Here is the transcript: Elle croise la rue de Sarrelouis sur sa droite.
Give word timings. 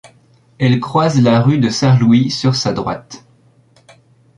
Elle 0.57 0.79
croise 0.79 1.21
la 1.21 1.39
rue 1.41 1.59
de 1.59 1.69
Sarrelouis 1.69 2.31
sur 2.31 2.55
sa 2.55 2.73
droite. 2.73 3.23